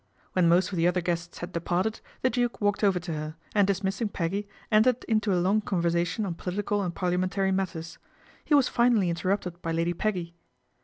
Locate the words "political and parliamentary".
6.33-7.51